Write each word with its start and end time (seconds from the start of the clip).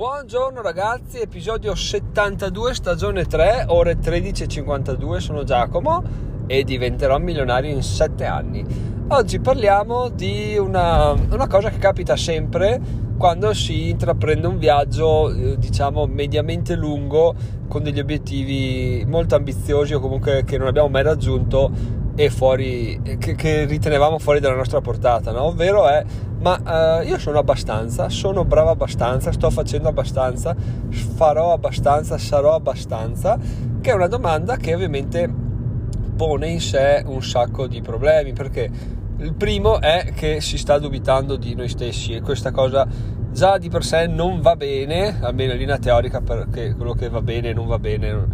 Buongiorno 0.00 0.62
ragazzi, 0.62 1.18
episodio 1.18 1.74
72, 1.74 2.72
stagione 2.72 3.26
3, 3.26 3.66
ore 3.68 3.98
13.52, 3.98 5.18
sono 5.18 5.44
Giacomo 5.44 6.02
e 6.46 6.64
diventerò 6.64 7.18
milionario 7.18 7.70
in 7.70 7.82
7 7.82 8.24
anni. 8.24 8.64
Oggi 9.08 9.40
parliamo 9.40 10.08
di 10.08 10.56
una, 10.56 11.10
una 11.10 11.46
cosa 11.48 11.68
che 11.68 11.76
capita 11.76 12.16
sempre 12.16 12.80
quando 13.18 13.52
si 13.52 13.90
intraprende 13.90 14.46
un 14.46 14.56
viaggio, 14.56 15.30
eh, 15.30 15.58
diciamo, 15.58 16.06
mediamente 16.06 16.76
lungo 16.76 17.34
con 17.68 17.82
degli 17.82 18.00
obiettivi 18.00 19.04
molto 19.06 19.34
ambiziosi 19.34 19.92
o 19.92 20.00
comunque 20.00 20.44
che 20.44 20.56
non 20.56 20.66
abbiamo 20.66 20.88
mai 20.88 21.02
raggiunto 21.02 21.70
e 22.22 22.28
fuori, 22.28 23.00
che, 23.18 23.34
che 23.34 23.64
ritenevamo 23.64 24.18
fuori 24.18 24.40
dalla 24.40 24.54
nostra 24.54 24.82
portata, 24.82 25.32
no? 25.32 25.44
ovvero 25.44 25.88
è 25.88 26.04
ma 26.40 27.00
uh, 27.00 27.06
io 27.06 27.18
sono 27.18 27.38
abbastanza, 27.38 28.10
sono 28.10 28.44
bravo 28.44 28.68
abbastanza, 28.68 29.32
sto 29.32 29.48
facendo 29.48 29.88
abbastanza, 29.88 30.54
farò 30.90 31.54
abbastanza, 31.54 32.18
sarò 32.18 32.54
abbastanza, 32.54 33.38
che 33.80 33.90
è 33.90 33.94
una 33.94 34.06
domanda 34.06 34.56
che 34.56 34.74
ovviamente 34.74 35.32
pone 36.14 36.48
in 36.48 36.60
sé 36.60 37.02
un 37.06 37.22
sacco 37.22 37.66
di 37.66 37.80
problemi, 37.80 38.34
perché 38.34 38.70
il 39.16 39.32
primo 39.32 39.80
è 39.80 40.12
che 40.14 40.42
si 40.42 40.58
sta 40.58 40.78
dubitando 40.78 41.36
di 41.36 41.54
noi 41.54 41.70
stessi 41.70 42.12
e 42.12 42.20
questa 42.20 42.50
cosa 42.50 42.86
già 43.32 43.56
di 43.56 43.70
per 43.70 43.82
sé 43.82 44.06
non 44.06 44.42
va 44.42 44.56
bene, 44.56 45.20
almeno 45.22 45.52
in 45.52 45.58
linea 45.58 45.78
teorica, 45.78 46.20
perché 46.20 46.74
quello 46.74 46.92
che 46.92 47.08
va 47.08 47.22
bene 47.22 47.54
non 47.54 47.66
va 47.66 47.78
bene, 47.78 48.26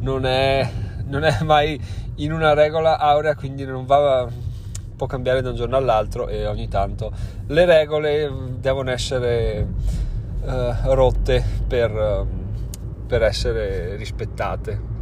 non 0.00 0.26
è, 0.26 0.68
non 1.08 1.24
è 1.24 1.42
mai 1.42 1.80
in 2.16 2.32
una 2.32 2.54
regola 2.54 2.98
aurea, 2.98 3.34
quindi 3.34 3.64
non 3.64 3.84
va 3.84 4.28
può 4.98 5.06
cambiare 5.06 5.40
da 5.40 5.50
un 5.50 5.54
giorno 5.54 5.76
all'altro 5.76 6.26
e 6.26 6.44
ogni 6.44 6.66
tanto 6.66 7.12
le 7.46 7.64
regole 7.64 8.30
devono 8.58 8.90
essere 8.90 9.64
uh, 10.42 10.72
rotte 10.92 11.42
per, 11.66 11.90
uh, 11.92 12.26
per 13.06 13.22
essere 13.22 13.94
rispettate. 13.94 14.96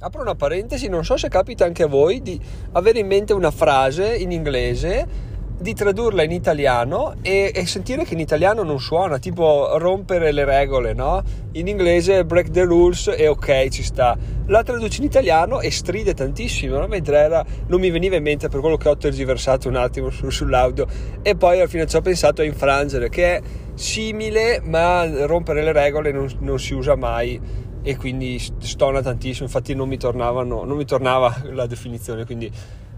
Apro 0.00 0.22
una 0.22 0.34
parentesi, 0.34 0.88
non 0.88 1.04
so 1.04 1.16
se 1.16 1.28
capita 1.28 1.64
anche 1.64 1.84
a 1.84 1.86
voi 1.86 2.20
di 2.20 2.40
avere 2.72 2.98
in 2.98 3.06
mente 3.06 3.32
una 3.32 3.50
frase 3.52 4.16
in 4.16 4.32
inglese 4.32 5.28
di 5.60 5.74
tradurla 5.74 6.22
in 6.22 6.32
italiano 6.32 7.16
e, 7.20 7.52
e, 7.54 7.66
sentire 7.66 8.04
che 8.04 8.14
in 8.14 8.20
italiano 8.20 8.62
non 8.62 8.80
suona, 8.80 9.18
tipo 9.18 9.76
rompere 9.76 10.32
le 10.32 10.44
regole, 10.44 10.94
no? 10.94 11.22
In 11.52 11.68
inglese 11.68 12.24
break 12.24 12.50
the 12.50 12.64
rules 12.64 13.12
e 13.14 13.28
ok, 13.28 13.68
ci 13.68 13.82
sta. 13.82 14.16
La 14.46 14.62
traduci 14.62 15.00
in 15.00 15.06
italiano 15.06 15.60
e 15.60 15.70
stride 15.70 16.14
tantissimo, 16.14 16.78
no? 16.78 16.86
mentre 16.86 17.18
era, 17.18 17.44
non 17.66 17.78
mi 17.78 17.90
veniva 17.90 18.16
in 18.16 18.22
mente 18.22 18.48
per 18.48 18.60
quello 18.60 18.76
che 18.76 18.88
ho 18.88 18.96
tergiversato 18.96 19.68
un 19.68 19.76
attimo 19.76 20.10
su, 20.10 20.30
sull'audio 20.30 20.86
e 21.22 21.36
poi 21.36 21.58
alla 21.58 21.68
fine 21.68 21.86
ci 21.86 21.96
ho 21.96 22.00
pensato 22.00 22.40
a 22.40 22.44
infrangere, 22.44 23.10
che 23.10 23.36
è 23.36 23.40
simile 23.74 24.60
ma 24.64 25.26
rompere 25.26 25.62
le 25.62 25.72
regole 25.72 26.10
non, 26.10 26.28
non 26.40 26.58
si 26.58 26.74
usa 26.74 26.96
mai 26.96 27.40
e 27.82 27.96
quindi 27.96 28.38
stona 28.38 29.00
tantissimo, 29.02 29.46
infatti 29.46 29.74
non 29.74 29.88
mi, 29.88 29.96
tornavano, 29.96 30.64
non 30.64 30.76
mi 30.76 30.84
tornava 30.84 31.34
la 31.52 31.66
definizione, 31.66 32.24
quindi 32.24 32.50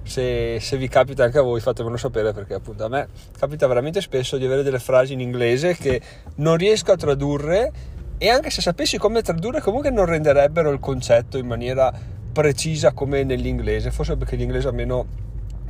se, 0.02 0.58
se, 0.60 0.76
vi 0.76 0.88
capita 0.88 1.24
anche 1.24 1.38
a 1.38 1.42
voi 1.42 1.60
fatemelo 1.60 1.96
sapere 1.96 2.32
perché 2.32 2.54
appunto 2.54 2.84
a 2.84 2.88
me 2.88 3.08
capita 3.38 3.66
veramente 3.66 4.00
spesso 4.00 4.36
di 4.36 4.44
avere 4.44 4.62
delle 4.62 4.78
frasi 4.78 5.12
in 5.12 5.20
inglese 5.20 5.76
che 5.76 6.00
non 6.36 6.56
riesco 6.56 6.92
a 6.92 6.96
tradurre 6.96 7.72
e 8.18 8.28
anche 8.28 8.50
se 8.50 8.60
sapessi 8.60 8.98
come 8.98 9.22
tradurre 9.22 9.60
comunque 9.60 9.90
non 9.90 10.06
renderebbero 10.06 10.70
il 10.70 10.78
concetto 10.80 11.38
in 11.38 11.46
maniera 11.46 11.92
precisa 12.32 12.92
come 12.92 13.22
nell'inglese. 13.22 13.90
Forse 13.90 14.16
perché 14.16 14.36
l'inglese 14.36 14.68
ha 14.68 14.72
meno 14.72 15.06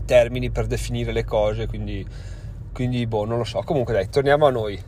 termini 0.05 0.51
per 0.51 0.67
definire 0.67 1.13
le 1.13 1.25
cose 1.25 1.67
quindi, 1.67 2.07
quindi 2.73 3.07
boh 3.07 3.25
non 3.25 3.39
lo 3.39 3.45
so. 3.45 3.61
Comunque 3.65 3.93
dai 3.93 4.09
torniamo 4.09 4.47
a 4.47 4.51
noi. 4.51 4.81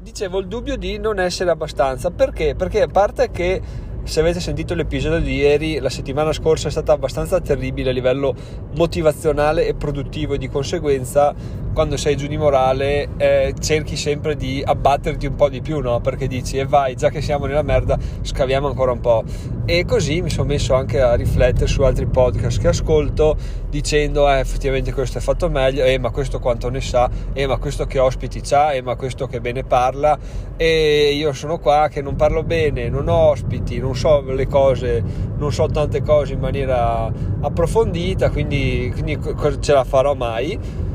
Dicevo 0.00 0.38
il 0.38 0.46
dubbio 0.46 0.76
di 0.76 0.98
non 0.98 1.18
essere 1.18 1.50
abbastanza. 1.50 2.10
Perché? 2.10 2.54
Perché 2.54 2.82
a 2.82 2.88
parte 2.88 3.30
che 3.30 3.60
se 4.08 4.20
avete 4.20 4.40
sentito 4.40 4.74
l'episodio 4.74 5.20
di 5.20 5.34
ieri, 5.34 5.80
la 5.80 5.90
settimana 5.90 6.32
scorsa 6.32 6.68
è 6.68 6.70
stata 6.70 6.92
abbastanza 6.92 7.40
terribile 7.40 7.90
a 7.90 7.92
livello 7.92 8.34
motivazionale 8.74 9.66
e 9.66 9.74
produttivo 9.74 10.32
e 10.32 10.38
di 10.38 10.48
conseguenza 10.48 11.34
quando 11.78 11.96
sei 11.96 12.16
giù 12.16 12.26
di 12.26 12.36
morale 12.36 13.10
eh, 13.18 13.54
cerchi 13.56 13.94
sempre 13.94 14.34
di 14.34 14.60
abbatterti 14.66 15.26
un 15.26 15.36
po' 15.36 15.48
di 15.48 15.60
più, 15.60 15.78
no? 15.78 16.00
Perché 16.00 16.26
dici 16.26 16.56
e 16.56 16.62
eh 16.62 16.66
vai, 16.66 16.96
già 16.96 17.08
che 17.08 17.22
siamo 17.22 17.46
nella 17.46 17.62
merda, 17.62 17.96
scaviamo 18.20 18.66
ancora 18.66 18.90
un 18.90 18.98
po'. 18.98 19.22
E 19.64 19.84
così 19.84 20.20
mi 20.20 20.28
sono 20.28 20.48
messo 20.48 20.74
anche 20.74 21.00
a 21.00 21.14
riflettere 21.14 21.68
su 21.68 21.82
altri 21.82 22.06
podcast 22.06 22.60
che 22.60 22.66
ascolto 22.66 23.36
dicendo 23.70 24.28
eh, 24.28 24.40
effettivamente 24.40 24.92
questo 24.92 25.18
è 25.18 25.20
fatto 25.20 25.48
meglio, 25.48 25.84
eh 25.84 26.00
ma 26.00 26.10
questo 26.10 26.40
quanto 26.40 26.68
ne 26.68 26.80
sa, 26.80 27.08
eh 27.32 27.46
ma 27.46 27.58
questo 27.58 27.86
che 27.86 28.00
ospiti 28.00 28.40
c'ha, 28.40 28.72
eh 28.72 28.82
ma 28.82 28.96
questo 28.96 29.28
che 29.28 29.40
bene 29.40 29.62
parla 29.62 30.18
e 30.56 31.12
io 31.14 31.32
sono 31.32 31.60
qua 31.60 31.86
che 31.88 32.02
non 32.02 32.16
parlo 32.16 32.42
bene, 32.42 32.88
non 32.88 33.06
ho 33.06 33.28
ospiti, 33.28 33.78
non 33.78 33.94
so 33.94 34.20
le 34.22 34.48
cose, 34.48 35.00
non 35.36 35.52
so 35.52 35.68
tante 35.68 36.02
cose 36.02 36.32
in 36.32 36.40
maniera 36.40 37.08
approfondita, 37.40 38.30
quindi, 38.30 38.90
quindi 38.92 39.16
ce 39.60 39.72
la 39.72 39.84
farò 39.84 40.14
mai 40.14 40.86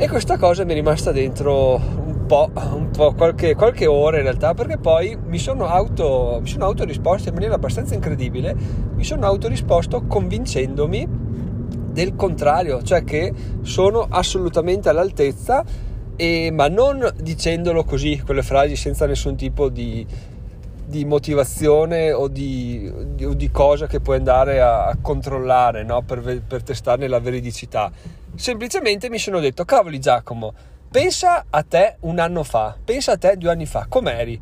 e 0.00 0.08
questa 0.08 0.38
cosa 0.38 0.64
mi 0.64 0.70
è 0.70 0.74
rimasta 0.74 1.10
dentro 1.10 1.74
un 1.74 2.24
po', 2.24 2.48
un 2.54 2.90
po 2.90 3.14
qualche, 3.14 3.56
qualche, 3.56 3.86
ora 3.86 4.18
in 4.18 4.22
realtà, 4.22 4.54
perché 4.54 4.78
poi 4.78 5.18
mi 5.26 5.38
sono, 5.38 5.66
auto, 5.66 6.38
mi 6.40 6.46
sono 6.46 6.66
autorisposto 6.66 7.30
in 7.30 7.34
maniera 7.34 7.56
abbastanza 7.56 7.94
incredibile, 7.94 8.54
mi 8.94 9.02
sono 9.02 9.26
autorisposto 9.26 10.06
convincendomi 10.06 11.08
del 11.90 12.14
contrario, 12.14 12.80
cioè 12.80 13.02
che 13.02 13.34
sono 13.62 14.06
assolutamente 14.08 14.88
all'altezza, 14.88 15.64
e, 16.14 16.52
ma 16.52 16.68
non 16.68 17.04
dicendolo 17.20 17.82
così, 17.82 18.22
quelle 18.24 18.44
frasi 18.44 18.76
senza 18.76 19.04
nessun 19.04 19.34
tipo 19.34 19.68
di, 19.68 20.06
di 20.88 21.04
motivazione 21.04 22.12
o 22.12 22.28
di, 22.28 22.90
o 23.22 23.34
di, 23.34 23.50
cosa 23.50 23.86
che 23.86 24.00
puoi 24.00 24.16
andare 24.16 24.60
a, 24.60 24.86
a 24.86 24.96
controllare 25.00 25.84
no? 25.84 26.00
per, 26.02 26.40
per 26.40 26.62
testarne 26.62 27.06
la 27.06 27.20
veridicità 27.20 27.92
semplicemente 28.38 29.10
mi 29.10 29.18
sono 29.18 29.40
detto, 29.40 29.64
cavoli 29.64 29.98
Giacomo, 29.98 30.54
pensa 30.90 31.44
a 31.50 31.62
te 31.62 31.96
un 32.00 32.18
anno 32.18 32.44
fa, 32.44 32.76
pensa 32.82 33.12
a 33.12 33.18
te 33.18 33.36
due 33.36 33.50
anni 33.50 33.66
fa, 33.66 33.86
com'eri? 33.88 34.40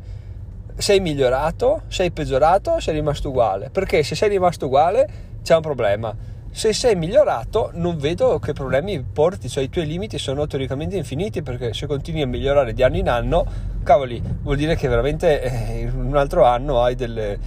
Sei 0.77 0.99
migliorato? 0.99 1.81
Sei 1.87 2.11
peggiorato? 2.11 2.79
Sei 2.79 2.93
rimasto 2.93 3.29
uguale? 3.29 3.69
Perché 3.71 4.03
se 4.03 4.13
sei 4.13 4.29
rimasto 4.29 4.67
uguale 4.67 5.09
c'è 5.41 5.55
un 5.55 5.61
problema. 5.61 6.15
Se 6.57 6.73
sei 6.73 6.95
migliorato 6.95 7.69
non 7.75 7.97
vedo 7.97 8.39
che 8.39 8.51
problemi 8.51 8.99
porti, 9.03 9.47
cioè 9.47 9.63
i 9.63 9.69
tuoi 9.69 9.85
limiti 9.85 10.17
sono 10.17 10.47
teoricamente 10.47 10.97
infiniti 10.97 11.43
perché 11.43 11.71
se 11.71 11.85
continui 11.85 12.23
a 12.23 12.25
migliorare 12.25 12.73
di 12.73 12.81
anno 12.81 12.97
in 12.97 13.07
anno, 13.07 13.45
cavoli, 13.83 14.19
vuol 14.41 14.55
dire 14.57 14.75
che 14.75 14.87
veramente 14.87 15.39
eh, 15.39 15.81
in 15.81 15.93
un 15.93 16.17
altro 16.17 16.45
anno 16.45 16.83
delle, 16.95 17.37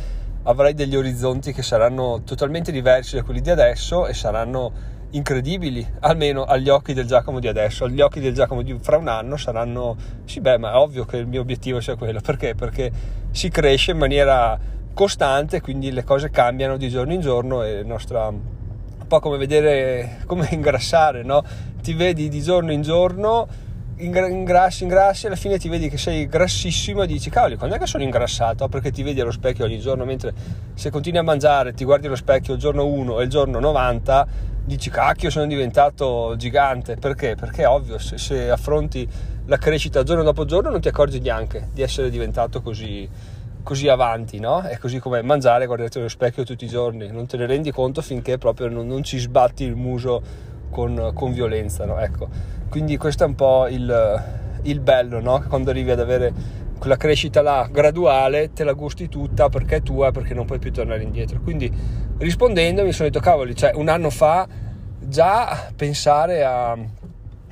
avrai 0.44 0.74
degli 0.74 0.94
orizzonti 0.94 1.52
che 1.52 1.64
saranno 1.64 2.22
totalmente 2.24 2.70
diversi 2.70 3.16
da 3.16 3.24
quelli 3.24 3.40
di 3.40 3.50
adesso 3.50 4.06
e 4.06 4.14
saranno 4.14 4.70
incredibili, 5.10 5.84
almeno 6.02 6.44
agli 6.44 6.68
occhi 6.68 6.94
del 6.94 7.06
Giacomo 7.06 7.40
di 7.40 7.48
adesso, 7.48 7.86
agli 7.86 8.00
occhi 8.00 8.20
del 8.20 8.32
Giacomo 8.32 8.62
di 8.62 8.78
fra 8.80 8.96
un 8.96 9.08
anno 9.08 9.36
saranno, 9.36 9.96
sì 10.24 10.40
beh, 10.40 10.58
ma 10.58 10.70
è 10.70 10.76
ovvio 10.76 11.04
che 11.04 11.16
il 11.16 11.26
mio 11.26 11.40
obiettivo 11.40 11.80
sia 11.80 11.96
quello, 11.96 12.20
perché? 12.20 12.54
Perché 12.54 12.92
si 13.32 13.48
cresce 13.48 13.90
in 13.90 13.98
maniera 13.98 14.56
costante, 14.94 15.60
quindi 15.60 15.90
le 15.90 16.04
cose 16.04 16.30
cambiano 16.30 16.76
di 16.76 16.88
giorno 16.88 17.12
in 17.12 17.20
giorno 17.20 17.64
e 17.64 17.82
nostra 17.82 18.28
un 18.28 18.59
po' 19.10 19.18
come 19.18 19.38
vedere, 19.38 20.22
come 20.24 20.46
ingrassare, 20.52 21.24
no? 21.24 21.42
Ti 21.82 21.94
vedi 21.94 22.28
di 22.28 22.40
giorno 22.40 22.70
in 22.70 22.82
giorno 22.82 23.48
ingrassi, 24.02 24.84
ingrassi, 24.84 25.26
alla 25.26 25.36
fine 25.36 25.58
ti 25.58 25.68
vedi 25.68 25.90
che 25.90 25.98
sei 25.98 26.26
grassissimo 26.26 27.02
e 27.02 27.06
dici 27.06 27.28
cavoli, 27.28 27.56
quando 27.56 27.76
è 27.76 27.78
che 27.78 27.86
sono 27.86 28.02
ingrassato? 28.02 28.66
Perché 28.68 28.90
ti 28.90 29.02
vedi 29.02 29.20
allo 29.20 29.30
specchio 29.30 29.66
ogni 29.66 29.78
giorno, 29.78 30.04
mentre 30.04 30.32
se 30.72 30.90
continui 30.90 31.18
a 31.18 31.22
mangiare, 31.22 31.74
ti 31.74 31.84
guardi 31.84 32.06
allo 32.06 32.16
specchio 32.16 32.54
il 32.54 32.60
giorno 32.60 32.86
1 32.86 33.20
e 33.20 33.24
il 33.24 33.28
giorno 33.28 33.58
90, 33.58 34.26
dici 34.64 34.88
cacchio 34.88 35.28
sono 35.28 35.46
diventato 35.46 36.34
gigante. 36.36 36.96
Perché? 36.96 37.34
Perché 37.34 37.62
è 37.62 37.68
ovvio, 37.68 37.98
se, 37.98 38.16
se 38.16 38.48
affronti 38.50 39.06
la 39.46 39.58
crescita 39.58 40.02
giorno 40.04 40.22
dopo 40.22 40.44
giorno 40.44 40.70
non 40.70 40.80
ti 40.80 40.88
accorgi 40.88 41.18
neanche 41.18 41.68
di 41.74 41.82
essere 41.82 42.08
diventato 42.08 42.62
così, 42.62 43.08
così 43.62 43.88
avanti, 43.88 44.38
no? 44.38 44.62
È 44.62 44.78
così 44.78 44.98
come 44.98 45.22
mangiare, 45.22 45.66
guardarti 45.66 45.98
allo 45.98 46.08
specchio 46.08 46.44
tutti 46.44 46.64
i 46.64 46.68
giorni, 46.68 47.08
non 47.10 47.26
te 47.26 47.36
ne 47.36 47.46
rendi 47.46 47.70
conto 47.70 48.02
finché 48.02 48.38
proprio 48.38 48.68
non, 48.68 48.86
non 48.86 49.02
ci 49.02 49.18
sbatti 49.18 49.64
il 49.64 49.76
muso 49.76 50.22
con, 50.70 51.12
con 51.14 51.32
violenza, 51.32 51.84
no? 51.84 51.98
Ecco, 51.98 52.28
quindi 52.68 52.96
questo 52.96 53.24
è 53.24 53.26
un 53.26 53.34
po' 53.34 53.66
il, 53.68 54.22
il 54.62 54.80
bello, 54.80 55.20
no? 55.20 55.44
Quando 55.48 55.70
arrivi 55.70 55.90
ad 55.90 56.00
avere 56.00 56.32
quella 56.78 56.96
crescita 56.96 57.42
là 57.42 57.68
graduale, 57.70 58.52
te 58.52 58.64
la 58.64 58.72
gusti 58.72 59.08
tutta 59.08 59.48
perché 59.48 59.76
è 59.76 59.82
tua, 59.82 60.10
perché 60.12 60.32
non 60.32 60.46
puoi 60.46 60.58
più 60.58 60.72
tornare 60.72 61.02
indietro. 61.02 61.40
Quindi 61.40 61.70
rispondendo 62.18 62.82
mi 62.84 62.92
sono 62.92 63.08
detto, 63.08 63.22
cavoli, 63.22 63.54
cioè 63.54 63.72
un 63.74 63.88
anno 63.88 64.10
fa 64.10 64.48
già 64.98 65.70
pensare 65.76 66.42
a 66.42 66.76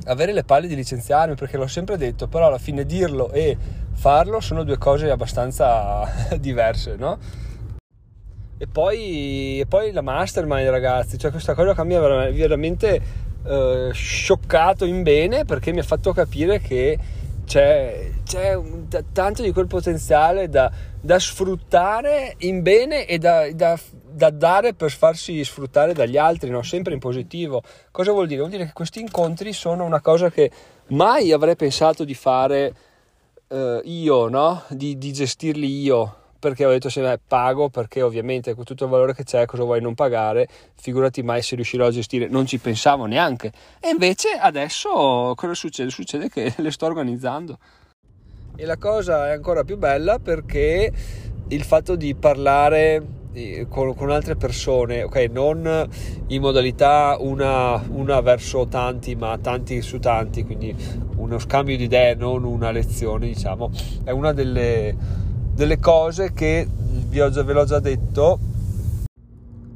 avere 0.07 0.33
le 0.33 0.45
palle 0.45 0.67
di 0.67 0.75
licenziarmi, 0.75 1.35
perché 1.35 1.57
l'ho 1.57 1.67
sempre 1.67 1.97
detto, 1.97 2.29
però 2.29 2.47
alla 2.47 2.59
fine 2.59 2.85
dirlo 2.85 3.31
e 3.31 3.57
farlo 3.99 4.39
sono 4.41 4.63
due 4.63 4.79
cose 4.79 5.11
abbastanza 5.11 6.09
diverse, 6.39 6.95
no? 6.97 7.19
E 8.57 8.67
poi, 8.67 9.61
e 9.61 9.67
poi 9.67 9.93
la 9.93 10.03
mastermind, 10.03 10.69
ragazzi, 10.69 11.19
cioè 11.19 11.31
questa 11.31 11.55
cosa 11.55 11.75
che 11.75 11.85
mi 11.85 11.95
ha 11.95 12.01
veramente 12.01 13.01
eh, 13.45 13.91
scioccato 13.93 14.85
in 14.85 15.03
bene 15.03 15.45
perché 15.45 15.73
mi 15.73 15.81
ha 15.81 15.85
fatto 15.85 16.13
capire 16.13 16.61
che 16.61 16.99
c'è, 17.45 18.11
c'è 18.25 18.55
un, 18.55 18.89
t- 18.89 19.05
tanto 19.13 19.43
di 19.43 19.53
quel 19.53 19.67
potenziale 19.67 20.49
da, 20.49 20.71
da, 21.01 21.19
sfruttare 21.19 22.35
in 22.39 22.63
bene 22.63 23.07
e 23.07 23.19
da, 23.19 23.51
da, 23.53 23.79
da, 24.11 24.31
dare 24.31 24.75
per 24.75 24.91
farsi 24.91 25.43
sfruttare 25.45 25.93
dagli 25.93 26.17
altri, 26.17 26.51
no? 26.51 26.63
sempre 26.63 26.93
in 26.93 26.99
positivo. 26.99 27.63
Cosa 27.91 28.13
vuol 28.13 28.27
dire? 28.27 28.41
Vuol 28.41 28.51
dire 28.51 28.67
che 28.67 28.73
questi 28.73 29.01
incontri 29.01 29.53
sono 29.53 29.85
una 29.85 30.01
cosa 30.01 30.31
che 30.31 30.51
mai 30.89 31.33
avrei 31.33 31.57
pensato 31.57 32.05
di 32.05 32.15
fare 32.15 32.75
eh, 33.49 33.81
io, 33.85 34.29
no? 34.29 34.63
di, 34.69 34.99
di 34.99 35.13
gestirli 35.13 35.81
io 35.81 36.17
perché 36.39 36.65
ho 36.65 36.71
detto 36.71 36.89
se 36.89 37.01
me 37.01 37.19
pago 37.19 37.69
perché 37.69 38.01
ovviamente 38.01 38.55
con 38.55 38.63
tutto 38.63 38.85
il 38.85 38.91
valore 38.91 39.13
che 39.13 39.25
c'è 39.25 39.45
cosa 39.45 39.65
vuoi 39.65 39.81
non 39.81 39.97
pagare 39.97 40.49
figurati 40.77 41.23
mai 41.23 41.43
se 41.43 41.57
riuscirò 41.57 41.87
a 41.87 41.91
gestire 41.91 42.29
non 42.29 42.47
ci 42.47 42.59
pensavo 42.59 43.07
neanche 43.07 43.51
e 43.81 43.89
invece 43.89 44.29
adesso 44.41 45.33
cosa 45.35 45.55
succede? 45.55 45.91
succede 45.91 46.29
che 46.29 46.55
le 46.59 46.71
sto 46.71 46.87
organizzando 46.87 47.59
e 48.55 48.65
la 48.65 48.77
cosa 48.77 49.29
è 49.29 49.33
ancora 49.33 49.65
più 49.65 49.79
bella 49.79 50.19
perché 50.21 50.93
il 51.49 51.63
fatto 51.65 51.97
di 51.97 52.15
parlare 52.15 53.03
eh, 53.33 53.67
con, 53.69 53.95
con 53.95 54.11
altre 54.11 54.35
persone, 54.37 55.03
ok, 55.03 55.17
non 55.31 55.89
in 56.27 56.41
modalità 56.41 57.17
una, 57.21 57.83
una 57.91 58.21
verso 58.21 58.67
tanti, 58.67 59.15
ma 59.15 59.39
tanti 59.39 59.81
su 59.81 59.99
tanti, 59.99 60.45
quindi 60.45 60.75
uno 61.29 61.39
scambio 61.39 61.77
di 61.77 61.85
idee, 61.85 62.15
non 62.15 62.45
una 62.45 62.71
lezione, 62.71 63.27
diciamo, 63.27 63.71
è 64.03 64.11
una 64.11 64.33
delle, 64.33 64.97
delle 65.53 65.79
cose 65.79 66.33
che 66.33 66.67
ho, 66.67 67.31
ve 67.31 67.53
l'ho 67.53 67.65
già 67.65 67.79
detto 67.81 68.39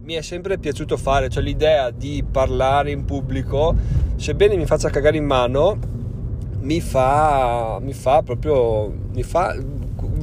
mi 0.04 0.14
è 0.14 0.22
sempre 0.22 0.58
piaciuto 0.58 0.96
fare, 0.96 1.28
cioè 1.28 1.43
l'idea 1.44 1.90
di 1.90 2.25
parlare 2.28 2.90
in 2.90 3.04
pubblico, 3.04 3.75
sebbene 4.16 4.56
mi 4.56 4.66
faccia 4.66 4.90
cagare 4.90 5.16
in 5.16 5.25
mano, 5.25 5.78
mi 6.60 6.81
fa, 6.81 7.78
mi 7.81 7.93
fa 7.93 8.22
proprio, 8.22 8.93
mi 9.12 9.22
fa, 9.22 9.55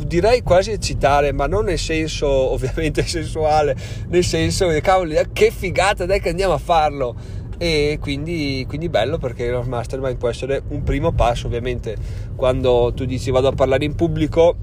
direi 0.06 0.42
quasi 0.42 0.72
eccitare, 0.72 1.32
ma 1.32 1.48
non 1.48 1.66
nel 1.66 1.80
senso 1.80 2.28
ovviamente 2.28 3.04
sensuale, 3.08 3.76
nel 4.10 4.24
senso 4.26 4.68
cavoli, 4.82 5.16
che 5.32 5.50
figata, 5.50 6.06
dai 6.06 6.20
che 6.20 6.30
andiamo 6.30 6.54
a 6.54 6.60
farlo. 6.60 7.16
E 7.62 7.98
quindi, 8.00 8.64
quindi 8.70 8.88
bello 8.88 9.18
perché 9.18 9.44
il 9.44 9.62
mastermind 9.68 10.16
può 10.16 10.30
essere 10.30 10.62
un 10.70 10.82
primo 10.82 11.12
passo, 11.12 11.48
ovviamente, 11.48 11.98
quando 12.38 12.94
tu 12.96 13.04
dici 13.04 13.32
vado 13.32 13.50
a 13.50 13.52
parlare 13.52 13.84
in 13.84 13.96
pubblico 13.96 14.56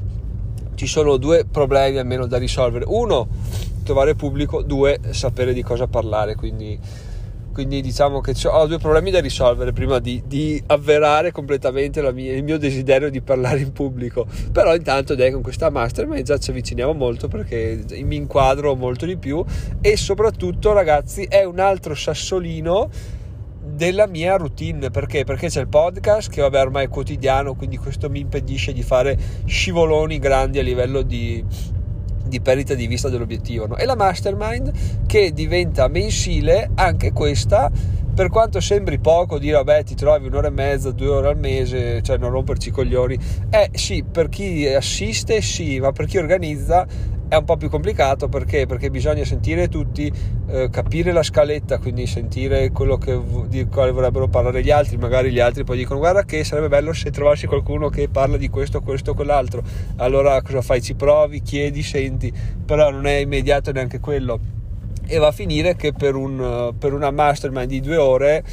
ci 0.76 0.86
sono 0.86 1.18
due 1.18 1.44
problemi 1.44 1.98
almeno 1.98 2.26
da 2.26 2.38
risolvere. 2.38 2.86
Uno, 2.88 3.28
trovare 3.82 4.14
pubblico, 4.14 4.62
due, 4.62 4.98
sapere 5.10 5.52
di 5.52 5.62
cosa 5.62 5.86
parlare. 5.88 6.36
Quindi, 6.36 6.78
quindi 7.56 7.80
diciamo 7.80 8.20
che 8.20 8.34
ho 8.48 8.66
due 8.66 8.76
problemi 8.76 9.10
da 9.10 9.18
risolvere 9.18 9.72
prima 9.72 9.98
di, 9.98 10.22
di 10.26 10.62
avverare 10.66 11.32
completamente 11.32 12.02
mia, 12.12 12.34
il 12.34 12.44
mio 12.44 12.58
desiderio 12.58 13.08
di 13.08 13.22
parlare 13.22 13.60
in 13.60 13.72
pubblico. 13.72 14.26
Però 14.52 14.74
intanto 14.74 15.14
dai, 15.14 15.30
con 15.30 15.40
questa 15.40 15.70
mastermind 15.70 16.22
già 16.22 16.36
ci 16.36 16.50
avviciniamo 16.50 16.92
molto 16.92 17.28
perché 17.28 17.82
mi 18.02 18.16
inquadro 18.16 18.74
molto 18.74 19.06
di 19.06 19.16
più 19.16 19.42
e 19.80 19.96
soprattutto 19.96 20.74
ragazzi 20.74 21.22
è 21.22 21.44
un 21.44 21.58
altro 21.58 21.94
sassolino 21.94 22.90
della 23.64 24.06
mia 24.06 24.36
routine 24.36 24.90
perché? 24.90 25.24
Perché 25.24 25.48
c'è 25.48 25.60
il 25.60 25.68
podcast 25.68 26.28
che 26.28 26.42
vabbè 26.42 26.60
ormai 26.60 26.84
è 26.84 26.88
quotidiano 26.88 27.54
quindi 27.54 27.78
questo 27.78 28.10
mi 28.10 28.20
impedisce 28.20 28.74
di 28.74 28.82
fare 28.82 29.18
scivoloni 29.46 30.18
grandi 30.18 30.58
a 30.58 30.62
livello 30.62 31.00
di, 31.00 31.42
di 32.26 32.40
perdita 32.40 32.74
di 32.74 32.86
vista 32.86 33.08
dell'obiettivo 33.08 33.66
no? 33.66 33.76
e 33.76 33.84
la 33.84 33.96
mastermind 33.96 34.72
che 35.06 35.32
diventa 35.32 35.88
mensile 35.88 36.70
anche 36.74 37.12
questa 37.12 37.70
per 38.16 38.30
quanto 38.30 38.60
sembri 38.60 38.98
poco 38.98 39.38
dire 39.38 39.56
vabbè 39.56 39.84
ti 39.84 39.94
trovi 39.94 40.28
un'ora 40.28 40.46
e 40.46 40.50
mezza 40.50 40.90
due 40.90 41.08
ore 41.08 41.28
al 41.28 41.38
mese 41.38 42.00
cioè 42.02 42.16
non 42.16 42.30
romperci 42.30 42.70
i 42.70 42.72
coglioni. 42.72 43.18
Eh 43.50 43.68
sì 43.74 44.02
per 44.10 44.30
chi 44.30 44.66
assiste 44.66 45.42
sì 45.42 45.78
ma 45.80 45.92
per 45.92 46.06
chi 46.06 46.16
organizza 46.16 46.86
è 47.28 47.34
un 47.34 47.44
po' 47.44 47.58
più 47.58 47.68
complicato 47.68 48.28
perché, 48.28 48.64
perché 48.64 48.88
bisogna 48.88 49.22
sentire 49.24 49.68
tutti, 49.68 50.10
eh, 50.46 50.70
capire 50.70 51.12
la 51.12 51.22
scaletta, 51.22 51.76
quindi 51.76 52.06
sentire 52.06 52.70
quello 52.70 52.96
che, 52.96 53.20
di 53.48 53.66
quale 53.66 53.90
vorrebbero 53.90 54.28
parlare 54.28 54.62
gli 54.62 54.70
altri, 54.70 54.96
magari 54.96 55.30
gli 55.30 55.40
altri 55.40 55.64
poi 55.64 55.76
dicono 55.76 55.98
guarda 55.98 56.24
che 56.24 56.42
sarebbe 56.42 56.68
bello 56.68 56.94
se 56.94 57.10
trovassi 57.10 57.46
qualcuno 57.46 57.90
che 57.90 58.08
parla 58.08 58.38
di 58.38 58.48
questo, 58.48 58.80
questo, 58.80 59.12
quell'altro, 59.12 59.62
allora 59.96 60.40
cosa 60.40 60.62
fai? 60.62 60.80
Ci 60.80 60.94
provi, 60.94 61.42
chiedi, 61.42 61.82
senti, 61.82 62.32
però 62.64 62.90
non 62.90 63.06
è 63.06 63.16
immediato 63.16 63.72
neanche 63.72 64.00
quello 64.00 64.56
e 65.06 65.18
va 65.18 65.28
a 65.28 65.32
finire 65.32 65.76
che 65.76 65.92
per, 65.92 66.14
un, 66.14 66.74
per 66.78 66.92
una 66.92 67.10
mastermind 67.10 67.68
di 67.68 67.80
due 67.80 67.96
ore 67.96 68.44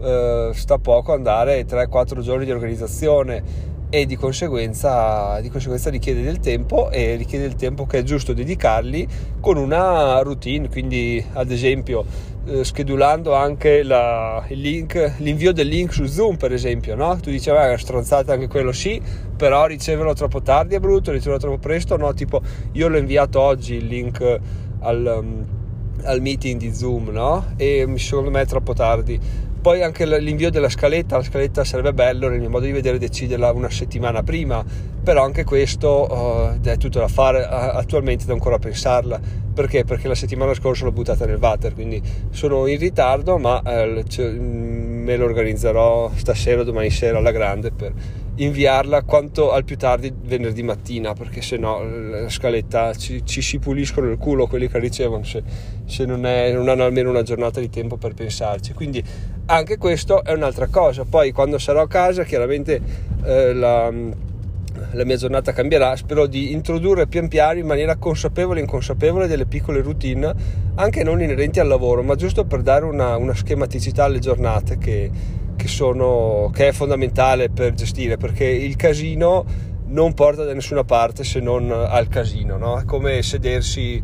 eh, 0.00 0.50
sta 0.52 0.78
poco 0.78 1.12
andare 1.12 1.64
3-4 1.66 2.20
giorni 2.20 2.44
di 2.44 2.52
organizzazione 2.52 3.74
e 3.88 4.04
di 4.04 4.16
conseguenza, 4.16 5.40
di 5.40 5.48
conseguenza 5.48 5.90
richiede 5.90 6.22
del 6.22 6.40
tempo 6.40 6.90
e 6.90 7.14
richiede 7.14 7.44
il 7.44 7.54
tempo 7.54 7.86
che 7.86 7.98
è 7.98 8.02
giusto 8.02 8.32
dedicarli 8.32 9.06
con 9.40 9.56
una 9.56 10.20
routine 10.22 10.68
quindi 10.68 11.24
ad 11.34 11.50
esempio 11.52 12.04
eh, 12.46 12.64
schedulando 12.64 13.32
anche 13.34 13.84
la, 13.84 14.44
link, 14.48 15.14
l'invio 15.18 15.52
del 15.52 15.68
link 15.68 15.92
su 15.92 16.04
Zoom 16.06 16.36
per 16.36 16.52
esempio 16.52 16.96
no? 16.96 17.16
tu 17.20 17.30
dici 17.30 17.48
è 17.48 17.78
stronzata 17.78 18.32
anche 18.32 18.48
quello 18.48 18.72
sì 18.72 19.00
però 19.36 19.66
riceverlo 19.66 20.14
troppo 20.14 20.42
tardi 20.42 20.74
è 20.74 20.80
brutto 20.80 21.12
riceverlo 21.12 21.38
troppo 21.38 21.58
presto 21.58 21.96
no 21.96 22.12
tipo 22.12 22.42
io 22.72 22.88
l'ho 22.88 22.98
inviato 22.98 23.40
oggi 23.40 23.74
il 23.74 23.86
link 23.86 24.40
al, 24.80 25.20
um, 25.20 25.55
al 26.04 26.20
meeting 26.20 26.58
di 26.58 26.72
Zoom 26.74 27.08
no? 27.10 27.52
e 27.56 27.86
secondo 27.96 28.30
me 28.30 28.42
è 28.42 28.46
troppo 28.46 28.72
tardi 28.72 29.20
poi 29.66 29.82
anche 29.82 30.06
l'invio 30.20 30.48
della 30.48 30.68
scaletta, 30.68 31.16
la 31.16 31.24
scaletta 31.24 31.64
sarebbe 31.64 31.92
bello 31.92 32.28
nel 32.28 32.38
mio 32.38 32.48
modo 32.48 32.66
di 32.66 32.70
vedere 32.70 32.98
deciderla 32.98 33.50
una 33.50 33.68
settimana 33.68 34.22
prima, 34.22 34.64
però 35.02 35.24
anche 35.24 35.42
questo 35.42 36.06
uh, 36.08 36.60
è 36.64 36.76
tutto 36.76 37.00
da 37.00 37.08
fare, 37.08 37.44
attualmente 37.44 38.22
devo 38.22 38.34
ancora 38.34 38.60
pensarla, 38.60 39.20
perché? 39.52 39.82
Perché 39.82 40.06
la 40.06 40.14
settimana 40.14 40.54
scorsa 40.54 40.84
l'ho 40.84 40.92
buttata 40.92 41.26
nel 41.26 41.38
water, 41.40 41.74
quindi 41.74 42.00
sono 42.30 42.68
in 42.68 42.78
ritardo, 42.78 43.38
ma 43.38 43.60
uh, 43.64 44.04
me 44.40 45.16
lo 45.16 45.24
organizzerò 45.24 46.12
stasera 46.14 46.60
o 46.60 46.64
domani 46.64 46.90
sera 46.90 47.18
alla 47.18 47.32
grande 47.32 47.72
per 47.72 47.92
inviarla 48.36 49.02
quanto 49.02 49.52
al 49.52 49.64
più 49.64 49.76
tardi 49.76 50.12
venerdì 50.14 50.62
mattina 50.62 51.14
perché 51.14 51.40
se 51.40 51.56
no 51.56 51.82
la 51.82 52.28
scaletta 52.28 52.92
ci, 52.94 53.24
ci, 53.24 53.40
si 53.40 53.58
puliscono 53.58 54.10
il 54.10 54.18
culo 54.18 54.46
quelli 54.46 54.68
che 54.68 54.78
ricevono 54.78 55.24
se, 55.24 55.42
se 55.86 56.04
non, 56.04 56.26
è, 56.26 56.52
non, 56.52 56.68
hanno 56.68 56.84
almeno 56.84 57.10
una 57.10 57.22
giornata 57.22 57.60
di 57.60 57.70
tempo 57.70 57.96
per 57.96 58.14
pensarci. 58.14 58.74
Quindi 58.74 59.02
anche 59.46 59.78
questo 59.78 60.22
è 60.22 60.32
un'altra 60.32 60.66
cosa. 60.66 61.04
Poi 61.04 61.32
quando 61.32 61.58
sarò 61.58 61.80
a 61.80 61.88
casa 61.88 62.24
chiaramente 62.24 62.80
eh, 63.24 63.54
la, 63.54 63.90
la 63.90 65.04
mia 65.04 65.16
giornata 65.16 65.52
cambierà. 65.52 65.96
Spero 65.96 66.26
di 66.26 66.52
introdurre 66.52 67.06
pian 67.06 67.28
piano 67.28 67.58
in 67.58 67.66
maniera 67.66 67.96
consapevole 67.96 68.60
e 68.60 68.62
inconsapevole 68.64 69.26
delle 69.26 69.46
piccole 69.46 69.80
routine 69.80 70.64
anche 70.74 71.02
non 71.02 71.22
inerenti 71.22 71.58
al 71.58 71.68
lavoro 71.68 72.02
ma 72.02 72.16
giusto 72.16 72.44
per 72.44 72.60
dare 72.60 72.84
una, 72.84 73.16
una 73.16 73.34
schematicità 73.34 74.04
alle 74.04 74.18
giornate 74.18 74.76
che 74.76 75.10
che, 75.56 75.68
sono, 75.68 76.50
che 76.52 76.68
è 76.68 76.72
fondamentale 76.72 77.50
per 77.50 77.74
gestire 77.74 78.16
perché 78.16 78.44
il 78.44 78.76
casino 78.76 79.44
non 79.86 80.14
porta 80.14 80.44
da 80.44 80.52
nessuna 80.52 80.84
parte 80.84 81.24
se 81.24 81.40
non 81.40 81.70
al 81.70 82.08
casino, 82.08 82.56
no? 82.56 82.78
è 82.78 82.84
come 82.84 83.22
sedersi, 83.22 84.02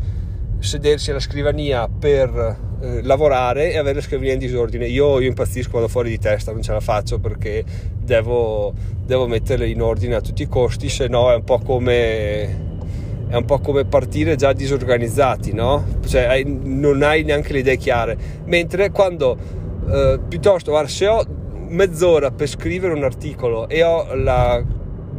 sedersi 0.59 1.11
alla 1.11 1.19
scrivania 1.19 1.87
per 1.87 2.57
eh, 2.81 3.01
lavorare 3.03 3.71
e 3.71 3.77
avere 3.77 3.95
la 3.95 4.01
scrivania 4.01 4.33
in 4.33 4.39
disordine. 4.39 4.87
Io, 4.87 5.19
io, 5.19 5.27
impazzisco, 5.27 5.71
vado 5.71 5.87
fuori 5.87 6.09
di 6.09 6.19
testa, 6.19 6.51
non 6.51 6.61
ce 6.61 6.71
la 6.71 6.79
faccio 6.79 7.19
perché 7.19 7.63
devo, 7.97 8.73
devo 9.05 9.27
metterle 9.27 9.67
in 9.67 9.81
ordine 9.81 10.15
a 10.15 10.21
tutti 10.21 10.43
i 10.43 10.47
costi, 10.47 10.89
se 10.89 11.07
no 11.07 11.31
è 11.31 11.35
un 11.35 11.43
po' 11.43 11.59
come 11.59 12.71
è 13.33 13.35
un 13.35 13.45
po' 13.45 13.57
come 13.59 13.83
partire 13.85 14.35
già 14.35 14.53
disorganizzati, 14.53 15.53
no? 15.53 15.83
Cioè 16.05 16.25
hai, 16.25 16.43
non 16.45 17.01
hai 17.01 17.23
neanche 17.23 17.51
le 17.53 17.59
idee 17.59 17.77
chiare. 17.77 18.15
Mentre 18.45 18.91
quando 18.91 19.35
eh, 19.89 20.19
piuttosto, 20.27 20.69
guarda, 20.69 20.87
se 20.87 21.07
ho 21.07 21.25
mezz'ora 21.73 22.31
per 22.31 22.47
scrivere 22.47 22.93
un 22.93 23.03
articolo 23.03 23.67
e 23.67 23.83
ho 23.83 24.13
la 24.15 24.63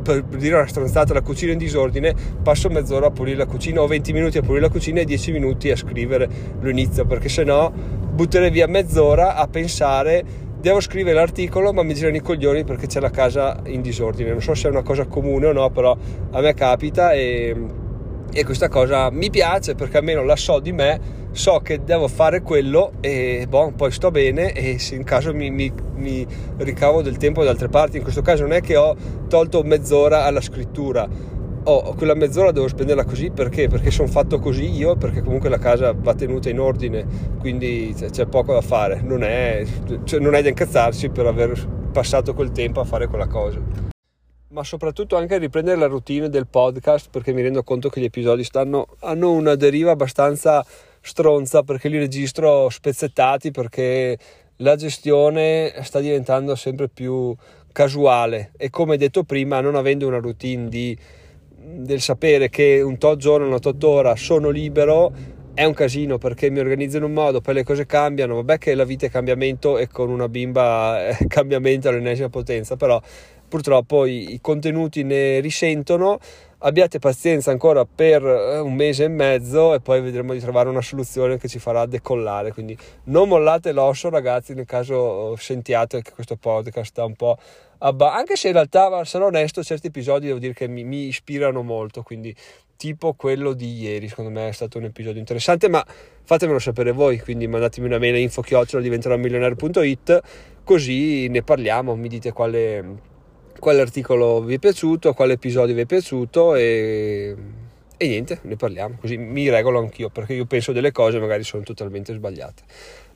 per 0.05 0.23
dire 0.23 0.57
una 0.57 0.67
stronzata 0.67 1.15
la 1.15 1.23
cucina 1.23 1.53
in 1.53 1.59
disordine 1.59 2.15
passo 2.43 2.69
mezz'ora 2.69 3.07
a 3.07 3.11
pulire 3.11 3.39
la 3.39 3.47
cucina 3.47 3.81
o 3.81 3.87
20 3.87 4.13
minuti 4.13 4.39
a 4.39 4.43
pulire 4.43 4.61
la 4.61 4.69
cucina 4.69 5.01
e 5.01 5.05
10 5.05 5.33
minuti 5.33 5.71
a 5.71 5.77
scrivere 5.77 6.29
l'inizio 6.61 7.07
perché 7.07 7.29
se 7.29 7.43
no 7.43 7.73
butterei 8.13 8.51
via 8.51 8.67
mezz'ora 8.67 9.35
a 9.35 9.47
pensare 9.49 10.25
devo 10.65 10.81
scrivere 10.81 11.17
l'articolo 11.17 11.73
ma 11.73 11.83
mi 11.83 11.93
girano 11.93 12.17
i 12.17 12.23
coglioni 12.23 12.65
perché 12.65 12.87
c'è 12.87 12.99
la 12.99 13.11
casa 13.11 13.61
in 13.67 13.83
disordine. 13.83 14.31
Non 14.31 14.41
so 14.41 14.55
se 14.55 14.69
è 14.69 14.71
una 14.71 14.83
cosa 14.83 15.05
comune 15.05 15.49
o 15.49 15.53
no 15.53 15.69
però 15.69 15.95
a 16.31 16.41
me 16.41 16.55
capita 16.55 17.13
e, 17.13 17.55
e 18.35 18.45
questa 18.45 18.69
cosa 18.69 19.11
mi 19.13 19.31
piace 19.31 19.77
perché 19.77 19.99
almeno 19.99 20.25
la 20.25 20.35
so 20.35 20.59
di 20.59 20.73
me 20.73 21.23
so 21.31 21.61
che 21.61 21.83
devo 21.85 22.09
fare 22.09 22.43
quello 22.43 22.93
e 23.01 23.47
boh, 23.49 23.73
poi 23.77 23.93
sto 23.93 24.11
bene 24.11 24.53
e 24.53 24.79
se 24.79 24.95
in 24.95 25.05
caso 25.05 25.33
mi, 25.33 25.51
mi, 25.51 25.73
mi, 25.95 26.27
ricavo 26.59 27.03
del 27.03 27.17
tempo 27.17 27.43
da 27.45 27.51
altre 27.51 27.69
parti. 27.69 27.97
In 27.97 28.03
questo 28.03 28.23
caso 28.23 28.43
non 28.43 28.53
è 28.53 28.61
che 28.61 28.77
ho 28.77 28.97
tolto 29.29 29.63
mezz'ora 29.63 30.25
alla 30.25 30.41
scrittura. 30.41 31.09
Oh, 31.67 31.95
quella 31.95 32.15
mezz'ora 32.15 32.51
devo 32.51 32.69
spenderla 32.69 33.05
così 33.05 33.31
perché? 33.31 33.69
perché 33.69 33.91
sono 33.91 34.09
fatto 34.09 34.39
così 34.39 34.71
io 34.71 34.97
perché 34.97 35.23
comunque 35.23 35.49
la 35.49 35.59
casa 35.59 35.95
va 35.97 36.15
tenuta 36.15 36.51
in 36.51 36.61
ordine 36.61 37.07
quindi 37.39 37.95
c'è, 37.97 38.11
c'è 38.11 38.27
poco 38.27 38.53
da 38.53 38.61
fare. 38.61 39.01
Non 39.03 39.23
è, 39.23 39.65
cioè, 40.05 40.21
non 40.21 40.35
è 40.35 40.43
da 40.43 40.49
incazzarsi 40.49 41.09
per 41.09 41.27
aver 41.27 41.91
passato 41.93 42.35
quel 42.35 42.51
tempo 42.53 42.81
a 42.81 42.85
fare 42.85 43.07
quella 43.07 43.27
cosa 43.27 43.93
ma 44.55 44.63
soprattutto 44.63 45.17
anche 45.17 45.37
riprendere 45.39 45.77
la 45.77 45.89
routine 45.89 46.29
del 46.29 46.47
podcast 46.47 47.09
perché 47.11 47.33
mi 47.33 47.43
rendo 47.43 47.65
conto 47.65 47.89
che 47.89 48.01
gli 48.01 48.05
episodi 48.05 48.45
stanno, 48.45 48.87
hanno 49.01 49.33
una 49.33 49.57
deriva 49.57 49.91
abbastanza 49.91 50.65
stronza 51.01 51.65
perché 51.65 51.89
li 51.89 51.99
registro 51.99 52.71
spezzettati 52.71 53.51
perché 53.51 54.17
la 54.59 54.77
gestione 54.77 55.75
sta 55.83 55.99
diventando 55.99 56.55
sempre 56.55 56.89
più 56.89 57.35
casuale. 57.73 58.53
E 58.57 58.71
come 58.71 58.97
detto 58.97 59.25
prima 59.25 59.61
non 59.61 59.75
avendo 59.75 60.07
una 60.07 60.21
routine 60.21 60.69
di, 60.69 60.97
del 61.51 62.01
sapere 62.01 62.49
che 62.49 62.81
un 62.81 62.97
tot 62.97 63.19
giorno, 63.19 63.49
una 63.49 63.59
tot 63.59 63.83
ora 63.83 64.15
sono 64.15 64.51
libero 64.51 65.13
è 65.55 65.65
un 65.65 65.73
casino 65.73 66.19
perché 66.19 66.51
mi 66.51 66.59
organizzo 66.59 66.97
in 66.97 67.05
un 67.05 67.13
modo, 67.13 67.41
poi 67.41 67.55
le 67.55 67.63
cose 67.63 67.87
cambiano, 67.87 68.35
vabbè 68.35 68.59
che 68.59 68.75
la 68.75 68.85
vita 68.85 69.07
è 69.07 69.11
cambiamento 69.11 69.79
e 69.79 69.87
con 69.87 70.11
una 70.11 70.29
bimba 70.29 71.07
è 71.07 71.27
cambiamento 71.29 71.89
all'ennesima 71.89 72.29
potenza, 72.29 72.77
però 72.77 73.01
purtroppo 73.49 74.05
i, 74.05 74.35
i 74.35 74.41
contenuti 74.41 75.05
ne 75.05 75.39
risentono 75.39 76.19
abbiate 76.65 76.99
pazienza 76.99 77.51
ancora 77.51 77.85
per 77.85 78.25
eh, 78.25 78.59
un 78.59 78.75
mese 78.75 79.05
e 79.05 79.09
mezzo 79.09 79.75
e 79.75 79.81
poi 79.81 80.01
vedremo 80.01 80.33
di 80.33 80.41
trovare 80.41 80.69
una 80.69 80.81
soluzione 80.81 81.39
che 81.39 81.49
ci 81.49 81.59
farà 81.59 81.87
decollare. 81.87 82.53
Quindi 82.53 82.77
non 83.05 83.29
mollate 83.29 83.73
l'osso 83.73 84.11
ragazzi 84.11 84.55
nel 84.55 84.67
caso 84.67 85.37
sentiate 85.37 86.03
che 86.03 86.13
questo 86.13 86.37
podcast 86.37 86.91
sta 86.91 87.05
un 87.05 87.15
po' 87.15 87.39
abba- 87.79 88.15
anche 88.15 88.37
se 88.37 88.49
in 88.49 88.55
realtà 88.55 89.05
sarò 89.05 89.27
onesto 89.27 89.63
certi 89.63 89.89
episodi 89.89 90.27
devo 90.27 90.39
dire 90.39 90.55
che 90.55 90.69
mi, 90.69 90.85
mi 90.85 91.07
ispirano 91.07 91.63
molto 91.63 92.03
quindi 92.03 92.35
tipo 92.77 93.13
quello 93.15 93.53
di 93.53 93.81
ieri 93.81 94.09
secondo 94.09 94.31
me 94.31 94.49
è 94.49 94.53
stato 94.53 94.79
un 94.79 94.85
episodio 94.85 95.21
interessante 95.21 95.69
ma 95.69 95.85
fatemelo 96.25 96.59
sapere 96.59 96.93
voi 96.93 97.19
quindi 97.21 97.47
mandatemi 97.47 97.87
una 97.87 97.99
mail 97.99 98.15
a 98.15 98.19
info 98.19 98.43
diventerò 98.81 99.17
milionario.it 99.17 100.21
così 100.65 101.29
ne 101.29 101.43
parliamo 101.43 101.95
mi 101.95 102.09
dite 102.09 102.33
quale 102.33 103.13
quale 103.59 103.81
articolo 103.81 104.43
vi 104.43 104.55
è 104.55 104.59
piaciuto, 104.59 105.13
quale 105.13 105.35
episodio 105.35 105.75
vi 105.75 105.83
è 105.83 105.87
piaciuto 105.87 106.55
e, 106.55 107.35
e 107.97 108.07
niente, 108.07 108.41
ne 108.43 108.57
parliamo, 108.57 108.97
così 109.01 109.17
mi 109.17 109.49
regolo 109.49 109.79
anch'io 109.79 110.11
perché 110.11 110.35
io 110.35 110.45
penso 110.47 110.73
delle 110.73 110.93
cose 110.93 111.19
magari 111.19 111.45
sono 111.45 111.63
totalmente 111.63 112.13
sbagliate. 112.13 112.63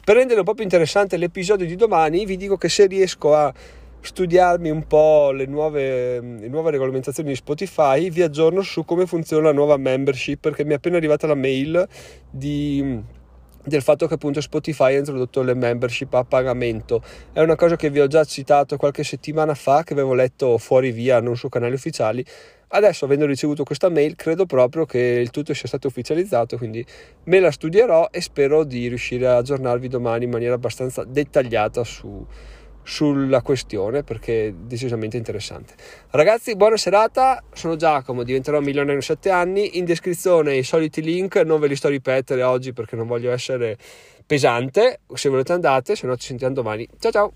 Per 0.04 0.16
rendere 0.16 0.38
un 0.38 0.44
po' 0.46 0.54
più 0.54 0.64
interessante 0.64 1.16
l'episodio 1.16 1.66
di 1.66 1.76
domani 1.76 2.24
vi 2.24 2.36
dico 2.36 2.56
che 2.56 2.68
se 2.68 2.86
riesco 2.86 3.34
a 3.34 3.52
studiarmi 4.00 4.70
un 4.70 4.86
po' 4.86 5.32
le 5.32 5.46
nuove, 5.46 6.20
le 6.20 6.48
nuove 6.48 6.70
regolamentazioni 6.70 7.28
di 7.28 7.34
Spotify 7.34 8.08
vi 8.08 8.22
aggiorno 8.22 8.62
su 8.62 8.84
come 8.84 9.06
funziona 9.06 9.48
la 9.48 9.52
nuova 9.52 9.76
membership 9.76 10.40
perché 10.40 10.64
mi 10.64 10.72
è 10.72 10.74
appena 10.76 10.96
arrivata 10.96 11.26
la 11.26 11.34
mail 11.34 11.86
di 12.30 13.02
del 13.64 13.82
fatto 13.82 14.06
che 14.06 14.14
appunto 14.14 14.40
Spotify 14.40 14.94
ha 14.94 14.98
introdotto 14.98 15.42
le 15.42 15.54
membership 15.54 16.12
a 16.14 16.24
pagamento. 16.24 17.02
È 17.32 17.40
una 17.40 17.56
cosa 17.56 17.76
che 17.76 17.90
vi 17.90 18.00
ho 18.00 18.06
già 18.06 18.24
citato 18.24 18.76
qualche 18.76 19.04
settimana 19.04 19.54
fa, 19.54 19.82
che 19.82 19.92
avevo 19.92 20.14
letto 20.14 20.58
fuori 20.58 20.90
via, 20.90 21.20
non 21.20 21.36
su 21.36 21.48
canali 21.48 21.74
ufficiali. 21.74 22.24
Adesso, 22.70 23.06
avendo 23.06 23.24
ricevuto 23.24 23.64
questa 23.64 23.88
mail, 23.88 24.14
credo 24.14 24.44
proprio 24.44 24.84
che 24.84 24.98
il 24.98 25.30
tutto 25.30 25.54
sia 25.54 25.66
stato 25.68 25.88
ufficializzato, 25.88 26.58
quindi 26.58 26.84
me 27.24 27.40
la 27.40 27.50
studierò 27.50 28.08
e 28.10 28.20
spero 28.20 28.64
di 28.64 28.88
riuscire 28.88 29.26
a 29.26 29.36
aggiornarvi 29.36 29.88
domani 29.88 30.24
in 30.24 30.30
maniera 30.30 30.54
abbastanza 30.54 31.04
dettagliata 31.04 31.82
su, 31.82 32.26
sulla 32.88 33.42
questione 33.42 34.02
perché 34.02 34.46
è 34.46 34.52
decisamente 34.52 35.18
interessante. 35.18 35.74
Ragazzi, 36.10 36.56
buona 36.56 36.78
serata. 36.78 37.44
Sono 37.52 37.76
Giacomo, 37.76 38.22
diventerò 38.22 38.60
milionario 38.60 38.94
in 38.94 39.02
7 39.02 39.28
anni. 39.28 39.76
In 39.76 39.84
descrizione 39.84 40.56
i 40.56 40.62
soliti 40.62 41.02
link, 41.02 41.36
non 41.36 41.60
ve 41.60 41.66
li 41.66 41.76
sto 41.76 41.88
a 41.88 41.90
ripetere 41.90 42.42
oggi 42.42 42.72
perché 42.72 42.96
non 42.96 43.06
voglio 43.06 43.30
essere 43.30 43.76
pesante. 44.24 45.00
Se 45.12 45.28
volete 45.28 45.52
andate, 45.52 45.96
se 45.96 46.06
no 46.06 46.16
ci 46.16 46.28
sentiamo 46.28 46.54
domani. 46.54 46.88
Ciao 46.98 47.12
ciao. 47.12 47.32